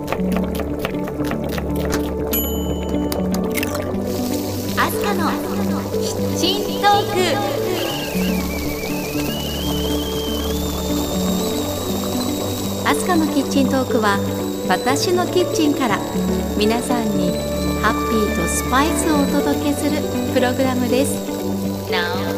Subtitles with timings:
[0.00, 0.04] ア
[4.90, 5.30] スカの
[5.92, 7.18] キッチントーク。
[12.88, 14.18] アスカのキッチントークは
[14.68, 15.98] 私のキッチンから
[16.56, 17.36] 皆さんに
[17.82, 20.00] ハッピーとスパイスをお届けする
[20.32, 21.12] プログラムです。
[21.90, 22.30] Now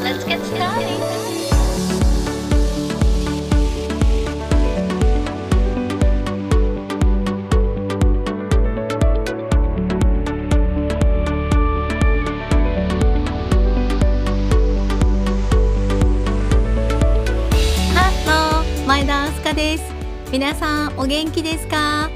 [20.33, 22.11] 皆さんお元気ですか？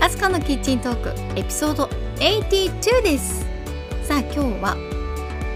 [0.00, 1.84] アスカのキッチントークエピソード
[2.16, 3.46] 82です。
[4.04, 4.76] さあ今日は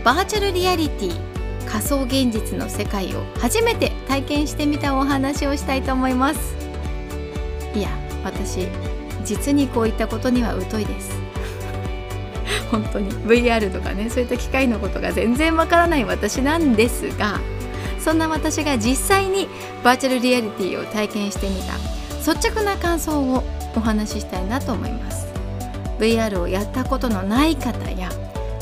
[0.02, 1.20] バーチャルリアリティ
[1.68, 6.56] 仮想現実の世界を初めて体験してみたお話をしたいと思います。
[7.74, 7.90] いや
[8.24, 8.66] 私
[9.24, 11.10] 実にこういったことには疎いです。
[12.70, 17.40] 本当に VR とかねそういった機械のことが全然わからない私なんですが
[17.98, 19.48] そんな私が実際に
[19.84, 21.95] バーチャルリアリティを体験してみた。
[22.26, 23.44] 率直な感想を
[23.76, 25.28] お話ししたいなと思います。
[26.00, 28.10] VR をやったことのない方や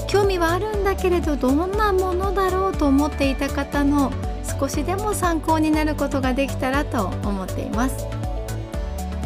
[0.07, 4.13] 興味はあるんだけれどどんなものだろうと思っていた方の
[4.61, 8.07] 少しでも参考になることができたらと思っています。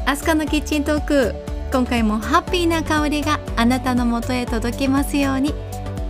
[0.06, 1.34] アスカのキッチントーク
[1.72, 5.52] 今回もハッピーな香りがあなたのもとへ届きますように。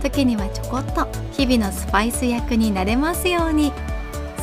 [0.01, 3.73] 時にはちょこっと日々のスパイス役になれますように。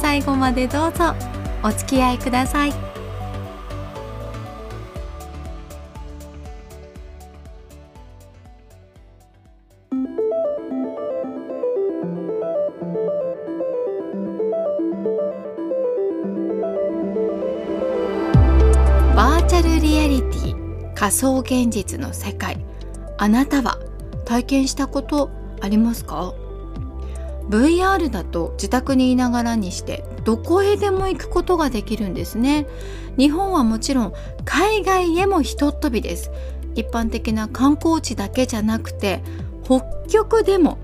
[0.03, 1.15] 最後までどうぞ
[1.63, 2.86] お付き合いください。
[20.97, 22.57] 仮想現実の世界。
[23.19, 23.79] あなたは
[24.25, 25.31] 体験したこと
[25.61, 26.35] ありますか
[27.51, 32.67] ？VR だと自宅にいながらにしてどこへでも行くことができるんですね。
[33.19, 34.13] 日本はもちろん
[34.45, 36.31] 海外へもひとっ飛びです。
[36.75, 39.23] 一般的な観光地だけじゃなくて
[39.65, 40.79] 北極でも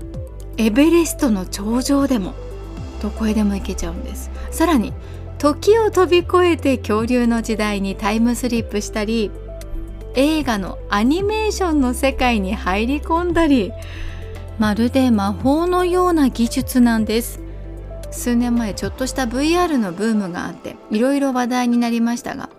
[0.57, 2.33] エベレストの頂上でも
[3.01, 4.29] どこへでも行けちゃうんです。
[4.51, 4.93] さらに
[5.39, 9.31] 時を飛び越えて恐竜の時代にタイムスリップしたり
[10.15, 13.71] 映画のアニメーションの世界に入り込んだり
[14.59, 17.41] まるで魔法のような技術なんです。
[18.11, 22.49] 数年前ちょっとした VR のブームがあっていろいろ話題になりましたが、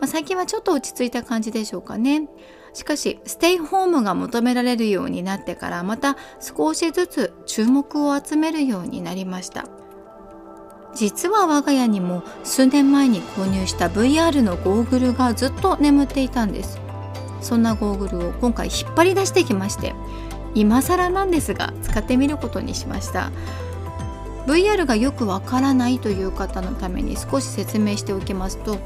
[0.02, 2.28] あ、最近はちょっと落ち着いた感じでしょうかね。
[2.72, 9.66] しかしステイホームが求められるようになってからまた少しずつ注目を集めるようになりました。
[10.94, 16.83] 実は我が家にも数年前に購入した VR のゴーグルがずっと眠っていたんです。
[17.44, 19.94] そんなゴーグルを今回引っ張り出してきまして
[20.54, 23.30] 今更なんですが使ってみることにしました。
[24.46, 28.76] VR がよくわからないという方のために少し説明しておきますと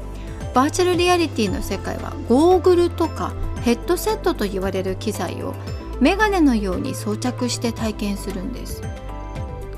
[0.53, 5.53] バーチャルリアリティの世界はゴーグルとかヘッドセットと言われる機材を
[5.99, 8.81] メガネのように装着して体験するんです。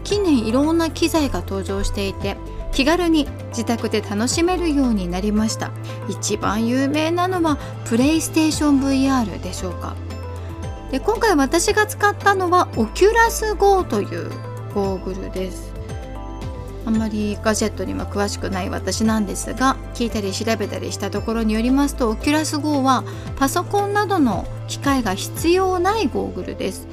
[0.04, 2.38] 近年いろんな機材が登場していて
[2.72, 5.72] 気軽に自宅で楽しめるようになりました。
[6.10, 9.96] 一番有名なのはプレイステーション VR でしょうか。
[10.92, 14.30] で今回私が使ったのはオキュラス GO という
[14.74, 15.72] ゴーグルです。
[16.86, 23.04] あんまりガジェットには詳しくない私なんですが聞いたり調べたりしたところによりますとオキュラス GO は
[23.36, 26.88] パソコンなどの機械が必要ないゴーグルです。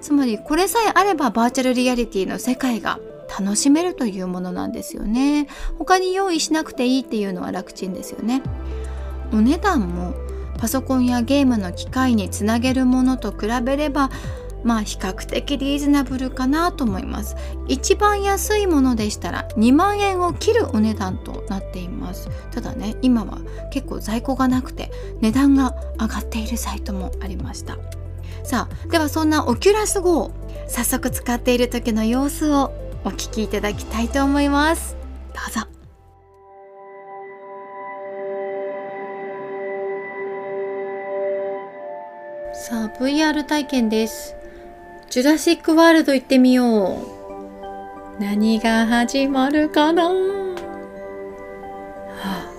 [0.00, 2.98] つまりこれさえあればバーチャルリアリティの世界が
[3.38, 5.46] 楽しめるというものなんですよね。
[5.78, 8.42] 他に用意しなくていいっていうのは楽ちんですよね。
[9.32, 10.14] お値段も
[10.58, 14.10] パソコンやゲームの機械につなげるものと比べれば
[14.64, 17.36] まあ比較的リーズナブルかなと思います。
[17.68, 22.28] 一番安いものでしたら2万円を切るお値段となっています。
[22.50, 23.38] ただね今は
[23.70, 27.76] 結構在庫がなくて値段が上がっているサイトもありました。
[28.42, 30.32] さあではそんなオキュラス GO
[30.68, 34.94] 早速使っている時の様子をお聞きいただきたいと思います。
[35.32, 35.60] どうぞ。
[42.52, 44.34] さあ VR 体験です。
[45.08, 46.98] ジュラシックワールド行ってみよ
[48.18, 48.22] う。
[48.22, 50.12] 何が始まるかな、は
[52.20, 52.52] あ、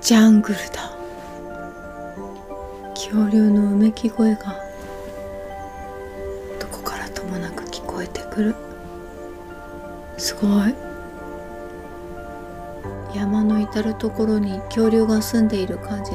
[0.00, 0.90] ジャングルだ。
[2.94, 4.71] 恐竜のうめき声が。
[8.32, 8.54] くる。
[10.16, 10.74] すごい。
[13.14, 16.12] 山の至る所に恐竜が住んでいる感じ。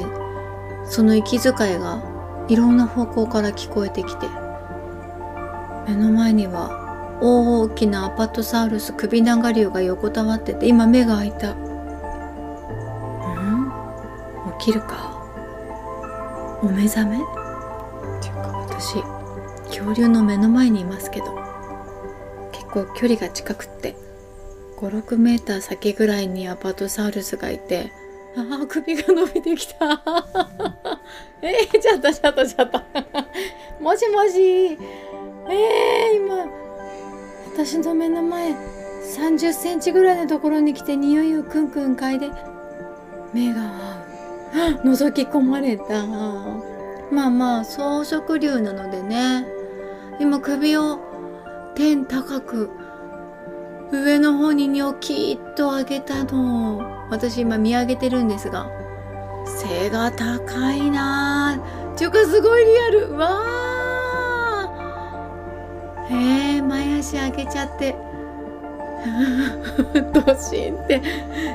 [0.84, 2.02] その息遣いが
[2.48, 4.26] いろんな方向から聞こえてきて。
[5.86, 11.52] 目の前には大きなアパトサウルス首長竜が横たわってて今目が開いた。
[11.52, 13.72] うん？
[14.58, 15.16] 起きるか。
[16.62, 17.16] お目覚め？
[17.16, 17.20] っ
[18.20, 19.02] ていうか私。
[19.68, 21.26] 恐竜の目の前にいますけど。
[21.26, 21.47] 結
[22.68, 23.96] 構距離が近くって
[24.76, 27.92] 56メーター先ぐらいにアパトサウルスがいて
[28.36, 29.84] ああ首が伸びてきた。
[31.42, 32.80] えー、ちょっとちょっとちょっと。
[33.82, 34.78] もしもし。
[35.50, 36.46] えー、今
[37.52, 42.30] 私の目の前30センチぐらいのところに来て匂いをクンクン嗅いで
[43.32, 44.88] 目が合う。
[44.88, 46.06] 覗き込まれた。
[47.10, 49.46] まあまあ草食竜なのでね。
[50.20, 51.07] 今首を
[51.78, 52.70] 天高く
[53.92, 56.78] 上の方にニョキッと上げたの
[57.08, 58.68] 私今見上げてるんですが
[59.46, 61.56] 背が高いな。
[61.56, 63.16] ぁちゅうかすごいリアル。
[63.16, 67.94] わーへえ前足上げちゃって。
[70.12, 71.00] ドシンって。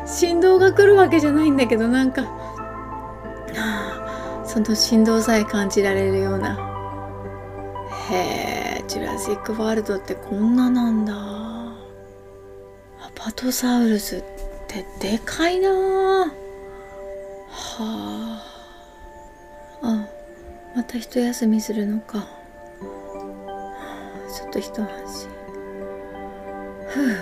[0.05, 2.23] 振動が来るわけじゃないんだけどなんか。
[4.45, 6.57] その振動さえ感じられるような。
[8.09, 8.52] へえ。
[8.87, 11.13] ジュラシック・ワールドってこんななんだ。
[11.15, 11.75] ア
[13.15, 14.23] パトサウルスっ
[14.67, 15.69] てでかいな。
[15.69, 16.31] は
[17.79, 18.43] あ。
[19.81, 20.05] あ
[20.75, 22.27] また一休みするのか。
[24.33, 25.29] ちょっと一安心。
[26.87, 27.15] ふう。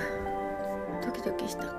[1.06, 1.64] ドキドキした。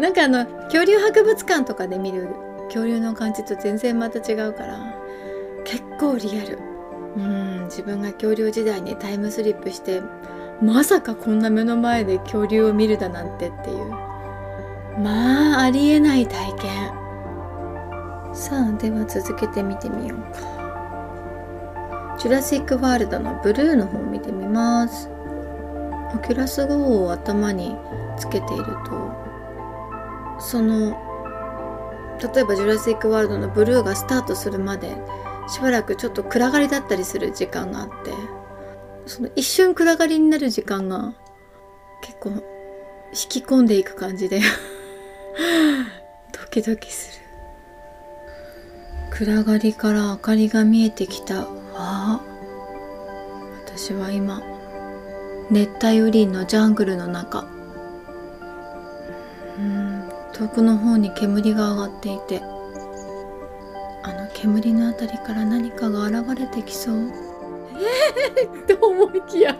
[0.00, 2.28] なんかあの恐竜博物館とかで見る
[2.66, 4.99] 恐竜の感じと全然また違うから。
[5.70, 6.58] 結構リアル。
[7.16, 10.00] うん自分が恐竜時代にタイムスリップして
[10.62, 13.90] まさかこんな目の前で恐竜を見るだなんてっていう。
[14.98, 16.92] まあありえない体験。
[18.32, 22.16] さあでは続けて見てみようか。
[22.18, 25.08] ジュラシック・ワールドのブルーの方を見てみます。
[26.14, 27.76] オキュラス GO を頭に
[28.18, 30.90] つけているとその
[32.34, 34.96] 例えば「ジュラシック・ワールド」のブルーがスタートするまで
[35.48, 38.12] しばらくちょっと暗がりだったりする時間があって
[39.06, 41.14] その一瞬暗がりになる時間が
[42.02, 42.42] 結構引
[43.12, 44.40] き込んでいく感じで
[46.32, 47.20] ドキドキする。
[49.10, 51.46] 暗がりから明かりが見えてきた。
[51.74, 52.20] あ
[53.66, 54.42] 私は今
[55.50, 57.46] 熱帯雨林のジャングルの中。
[59.58, 60.08] うん。
[60.32, 62.40] 遠くの方に煙が上がっていて。
[64.40, 67.12] 煙のあたりから何かが現れてきそう。
[67.76, 69.54] えー、と思いきや。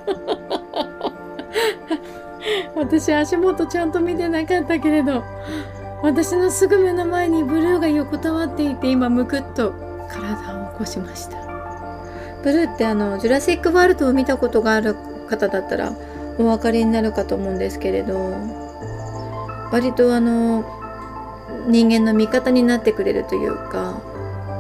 [2.75, 5.23] 私足元ちゃんと見てなかったけれど
[6.03, 9.75] 私のすぐ目の前にブルーが横たわっていて今むくっと
[10.09, 11.37] 体を起こしました。
[12.43, 14.95] ブルーってあのジュラシック・ワールドを見たことがある
[15.29, 15.93] 方だったら
[16.39, 18.17] お分かりになるかと思うんですけれど
[19.71, 20.65] 割とあの
[21.69, 24.01] 人間の味方になってくれるというか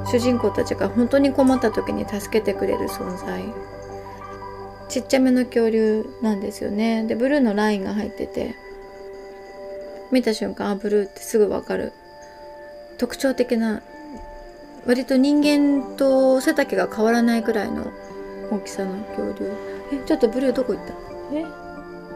[0.06, 3.44] 主人公たちが本当に困った時に助けてくれる存在。
[4.88, 7.04] ちっちゃめの恐竜なんですよね。
[7.04, 8.56] でブルーのラインが入ってて
[10.10, 11.92] 見た瞬間あブルーってすぐ分かる。
[12.98, 13.82] 特徴的な
[14.86, 17.92] 割と人間と背丈が変わらないくらいの
[18.50, 19.52] 大きさの恐竜。
[19.92, 20.92] えちょっとブルーどこ行った？
[21.32, 21.44] え？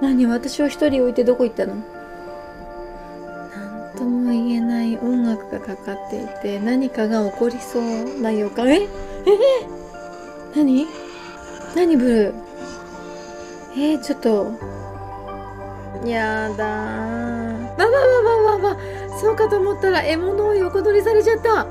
[0.03, 0.27] 何？
[0.27, 1.77] 私を一人置いてどこ行ったの？
[1.77, 2.04] 何
[3.97, 8.69] とも言えない音楽がかかっていて何かが起こりそうな予感。
[8.71, 8.83] え？
[9.27, 10.57] え？
[10.57, 10.87] 何？
[11.75, 13.93] 何ブルー？
[13.93, 13.95] え？
[13.95, 14.53] ー、ちょっと。
[16.05, 17.77] やだー。
[17.77, 18.81] ばばばばばば
[19.21, 21.67] そうかと思ったら獲物を横取りされちゃった。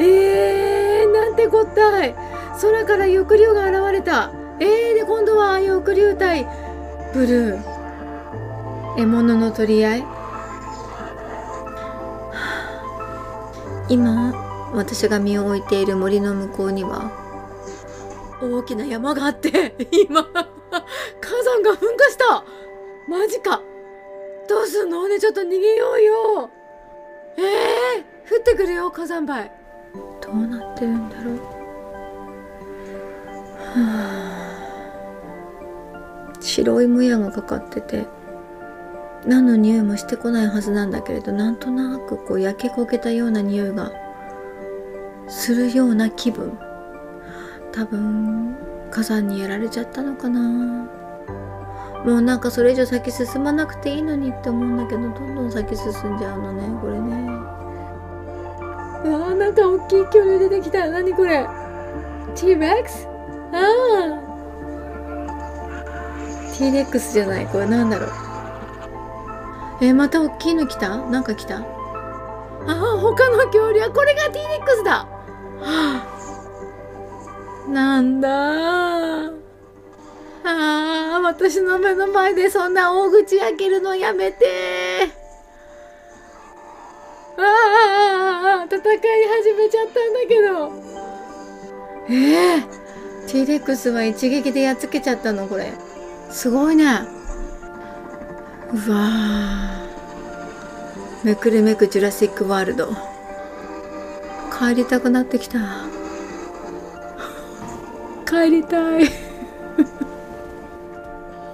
[0.00, 2.14] えー、なんてこったい。
[2.60, 4.30] 空から翼竜が現れた。
[4.60, 6.46] えー、で今度は翼竜対
[7.12, 7.76] ブルー。
[8.96, 10.04] 獲物の取り合い？
[13.88, 14.32] 今
[14.74, 17.12] 私が身を置いている森の向こうには
[18.42, 19.74] 大きな山があって
[20.08, 20.30] 今火
[21.42, 22.44] 山が噴火した。
[23.08, 23.62] マジか。
[24.48, 25.08] どうすんの？
[25.08, 26.50] ねちょっと逃げようよ。
[27.38, 29.50] ええー、降ってくるよ火山灰。
[30.20, 31.34] どうなってるんだろう。
[31.36, 31.40] は
[36.32, 36.40] あ。
[36.40, 38.15] 白いもやがかかってて。
[39.26, 43.90] 何の匂いもしてこないはずなんだけれどなんとなくこう焼け焦げたような匂いが
[45.28, 46.58] するような気分。
[47.72, 48.56] 多分
[48.90, 50.88] 火山にやられちゃったのかな。
[52.04, 57.28] もうなんかそれ以上先進まなくていいのにって思うんだけどどんどん先進んじゃうのねこれね。
[59.04, 60.88] うわなんか大きい恐竜出てきた。
[60.88, 61.44] 何これ
[62.36, 63.08] ？T-Rex?
[63.52, 64.20] ああ
[66.56, 67.46] T-Rex じゃない。
[67.48, 68.10] これなんだろう？
[69.80, 70.96] えー、また大きいの来た？
[70.96, 71.58] なんか来た？
[71.58, 71.62] あ
[72.68, 75.06] あ他の恐竜はこれが T-Rex だ！
[75.60, 76.06] は
[77.68, 77.70] あ。
[77.70, 78.28] なんだ。
[80.48, 85.10] ああ私の目の前でそんな大口開けるのやめて。
[87.38, 90.72] ああ戦い始めちゃったんだけど。
[92.08, 95.72] ええー、T レックスは一撃でやっつけちゃったのこれ。
[96.30, 97.00] すごいね。
[98.72, 99.86] うわ
[101.24, 103.16] めくるめくジュラシックワールド
[104.58, 105.58] 帰りたくなってきた。
[108.24, 109.04] 帰りたい。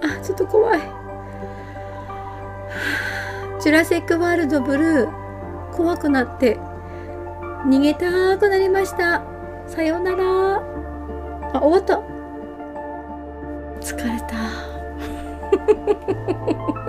[0.03, 0.81] あちょっと怖い。
[3.59, 5.09] ジュラシック・ワールド・ブルー。
[5.73, 6.61] 怖くなって。
[7.67, 9.23] 逃げたくなりました。
[9.67, 10.63] さようなら。
[11.55, 12.01] あ終わった。
[13.81, 14.37] 疲れた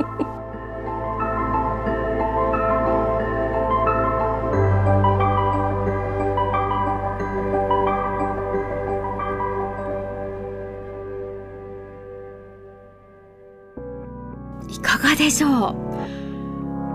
[15.23, 15.69] でしょ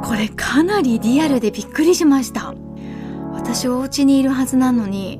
[0.02, 0.04] う。
[0.04, 2.54] これかなりリアルでびっくりしました。
[3.32, 5.18] 私お家にいるはずなのに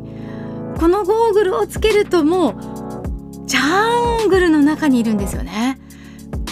[0.78, 5.78] このゴーグルをつけるともうジャングルの中にいるんですよね。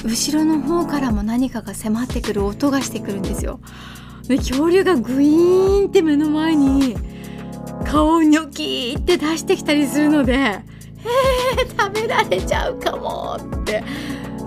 [0.03, 3.61] 後ろの方からも何かが迫ってくる音がしてくるんですよ。
[4.27, 6.97] で恐竜がグイーンって目の前に
[7.85, 13.85] 顔をニョキーって出してきたりするのでえー、食べられちゃうかもって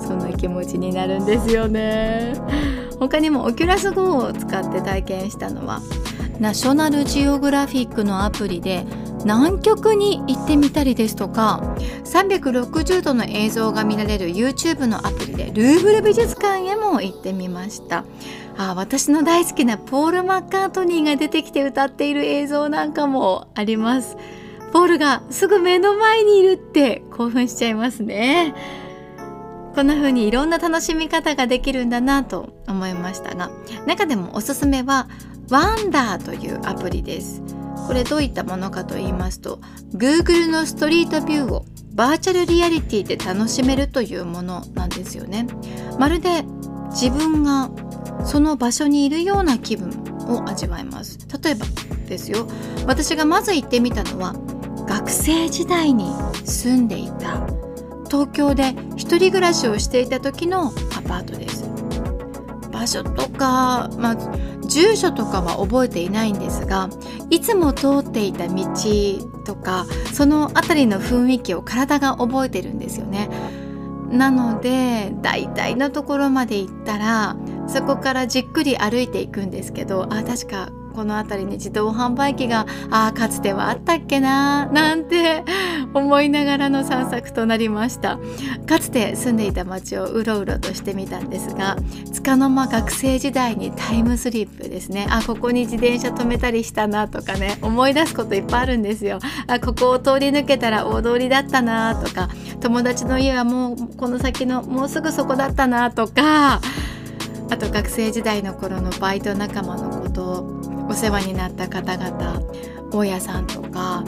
[0.09, 2.33] そんな気持ちになるんですよね。
[2.99, 5.81] 他にもオキュラス GO を使って体験したのは
[6.39, 8.87] ナショナルジオグラフィックのアプリで
[9.23, 11.75] 南極に行ってみたりですとか
[12.05, 18.03] 360度の映像が見られる YouTube のアプリでルーブル美術館へも行ってみました。
[18.57, 24.17] あ私の大好きなポール・マッカートニーが出てきて歌っている映像なんかもあります。
[24.73, 28.55] ポールがすぐ目の前にいるって興奮しちゃいますね。
[29.79, 33.49] こんな風にいろんな楽しみ方ができるんだなと思いましたが
[33.87, 35.07] 中でもおすすめは
[35.49, 37.41] ワンダーというアプリです。
[37.87, 39.61] これどういったものかと言いますと
[39.93, 45.47] Google のストリートビューをバーチャルリアリティで楽しめるというものなんですよね。
[45.97, 46.43] まるで
[46.89, 47.69] 自分が
[48.25, 49.91] その場所にいるような気分
[50.27, 51.19] を味わえます。
[51.41, 51.65] 例えば
[52.05, 52.49] ですよ
[52.85, 54.35] 私がまず行ってみたのは
[54.85, 56.11] 学生時代に
[56.43, 57.47] 住んでいた
[58.09, 61.69] 東京で一人暮らしをしていた時のアパートです。
[62.71, 64.15] 場所とか、まあ、
[64.65, 66.89] 住所とかは覚えていないんですが
[67.29, 68.63] いつも通っていた道
[69.45, 73.29] とかその辺りの雰囲気を体が覚えてるんですよね。
[74.11, 77.35] なので大体のところまで行ったら
[77.67, 80.69] そこからじっくり歩いていくんですけどあ確か
[80.99, 85.45] この辺りに自動販売機がああかつてはあったっけななんて
[85.95, 88.19] 思いながらの散策となりました。
[88.67, 91.77] かつて住んでいた町をうろうろとしてみたんですが
[92.13, 95.07] 束の間学生時代にタイムスリップですね。
[95.09, 99.19] あここに自転車止めたりしたなとかね思い出すこといっぱいあるんですよ。
[99.47, 102.27] あここを通り抜けたら大通りだったなとか
[102.59, 106.59] 友達の家はもうこの先のもうすぐそこだったなとか
[107.51, 110.58] あと学生時代の頃のバイト仲間のこと
[110.89, 112.41] お世話になった方々
[112.91, 114.03] 大家さんとか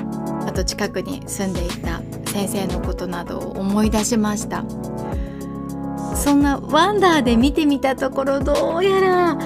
[0.47, 4.65] あと近くに住んでいた先生のことなどを思い出しました。
[6.15, 9.37] そんなワンダーで見てみたところどうやら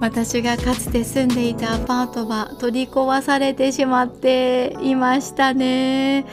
[0.00, 6.24] 私がかつて住んでいたアパートは取り壊されてしまっていましたね。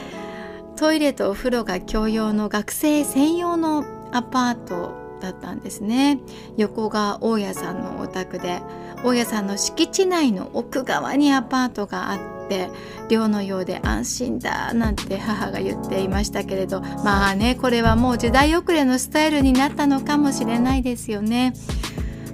[0.76, 6.18] トイレとお風呂が共用の学生専用のアパートだったんですね。
[6.56, 8.62] 横が大家さんのお宅で
[9.04, 12.68] 大家さんの敷地内の奥側にアパートがあって
[13.08, 21.54] 寮のようで安心だなんて母が言っていましたけれどまあねこれはもう時代遅れのスタイルになったのかもしれないですよね。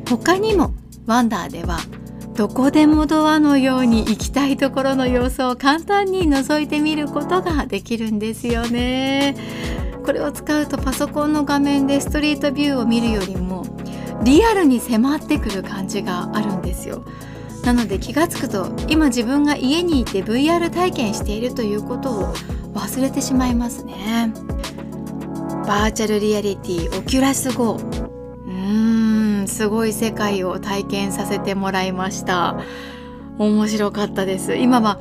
[0.08, 0.74] 他にも
[1.06, 1.78] ワンダーでは
[2.34, 9.36] どこでもドアのように行きたいところの様子を簡単に覗いてみることができるんですよね。
[10.04, 13.64] これを使うとパソコンの画面でストリートビューを見るよりも
[14.22, 17.04] リアルに迫ってくる感じがあるんですよ。
[17.64, 22.34] なので気が付くと今自分が家にいて VR 体験しているということを
[22.74, 24.32] 忘れてしまいますね。
[25.66, 32.56] バーチャルリアリティオキュラス GO うーんすごい世界を体験させてもらいました。
[33.38, 34.54] 面白かったです。
[34.56, 35.00] 今は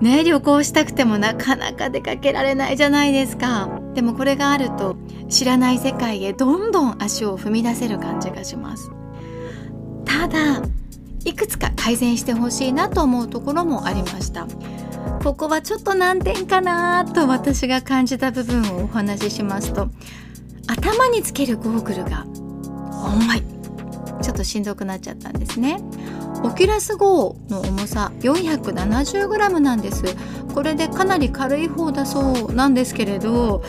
[0.00, 3.68] ね旅行したくてもなかなか出かけられないじゃないですか。
[3.94, 4.96] でもこれがあると
[5.28, 8.90] 知らない世界へどんどん足を踏み出せる感じがします。
[10.04, 10.62] ただ
[11.24, 14.46] いくつか改善してほしいなと思うところもありました。
[15.22, 19.88] ここはちょっと難点かなと私が感じた部分をお話ししますと
[20.66, 22.24] 頭につけるゴーグルが
[23.04, 23.42] 重い。
[24.22, 25.80] ちょっとしんどくなっちゃったんですね。
[26.42, 30.04] オキュラス GO の重さ 470g なんです。
[30.54, 33.62] これでかなり軽い方だそうなんですけれど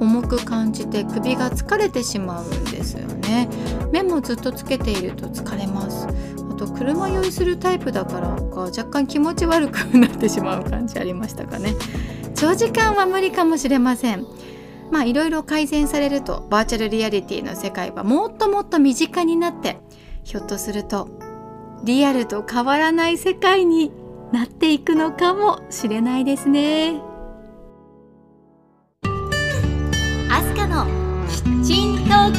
[0.00, 3.48] 重く感じて首が疲れてしまうんですよね。
[3.92, 6.08] 目もずっとつけていると疲れます。
[6.50, 11.74] あと車酔いするタイプだからか若干気持ち悪くなってしまう感じありましたかね。
[12.34, 14.26] 長時間は無理かもしれません。
[14.90, 19.78] まあいろいろ改善されるとバーチャルリアリティの世界はもっともっと身近になって
[20.22, 21.08] ひょっとすると
[21.84, 23.90] リアルと変わらない世界に
[24.32, 27.11] なっていくのかもしれないですね。
[32.22, 32.38] トーク。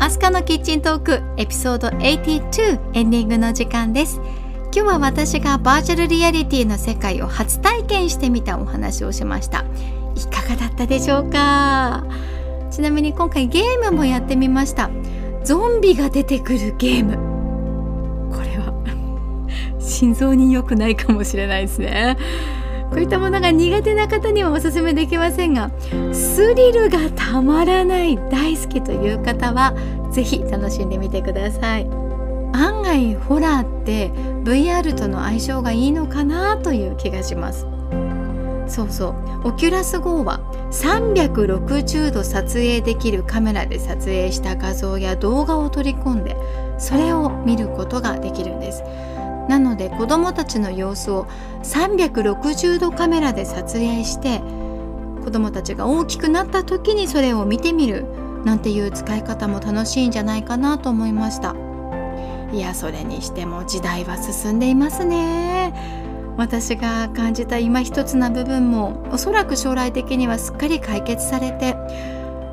[0.00, 4.20] アスカのキッチントークエピソード82エンディングの時間です。
[4.74, 9.64] 今日は私がバーチャルリアリティの世界を初体験してみたお話をしました。
[10.16, 12.04] いかがだったでしょうか？
[12.72, 14.90] ちなみに今回ゲームもやってみました。
[15.44, 17.25] ゾンビが出てくるゲーム。
[19.86, 22.16] 心臓に良くないかもしれないですね。
[22.90, 25.70] こういったものが苦手な方にはおすすめできませんが
[26.12, 29.74] スリルがたまらない大好きという方は
[30.12, 31.84] 是非楽しんでみてください。
[32.52, 34.10] 案外ホラーって
[34.44, 37.66] VR との相性がいいのかなという気がします。
[38.68, 39.08] そうそ
[39.44, 39.48] う。
[39.48, 40.40] オキュラス GO は
[40.70, 46.36] 360度撮影できるカメラで撮影した画像や動画を取り込んで
[46.78, 48.82] それを見ることができるんです。
[49.48, 51.26] なので子どもたちの様子を
[51.62, 54.40] 360度カメラで撮影して
[55.24, 58.06] 子どもたちが大きくなった時にそれを見てみる
[58.44, 61.56] なんていう使い方も楽しいんじゃないかなと思いました。
[62.52, 65.74] いやそれにしても時代は進んでいますね。
[66.36, 71.74] 私が感じた今一つな部分もおそらく将来的にはすっかり解決されて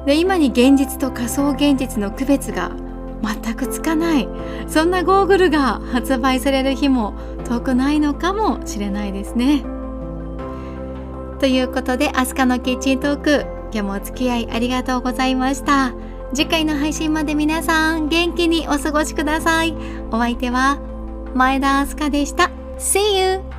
[0.05, 2.71] で今に現実と仮想現実の区別が
[3.23, 4.27] 全くつかない
[4.67, 7.13] そんなゴーグルが発売される日も
[7.45, 9.63] 遠くないのかもしれないですね。
[11.39, 15.93] ということでアスカのキッチントーク今日もお付き合いありがとうございました。
[16.33, 19.75] 次回の配信まで皆さん元気にお過ごしください。
[20.11, 20.79] お相手は
[21.33, 22.51] 前田明日香でした。
[22.77, 23.52] See you!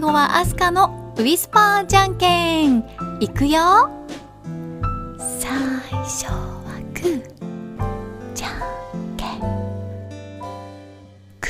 [0.00, 2.78] 最後はアスカのウィスパーじゃんけん。
[3.20, 3.90] いくよ。
[5.38, 5.50] 最
[6.04, 7.22] 初はグー。
[8.34, 9.40] じゃんけん。
[11.38, 11.48] グ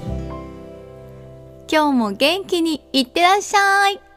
[0.00, 0.10] ー。
[1.70, 4.09] 今日も元気にいってらっしゃい。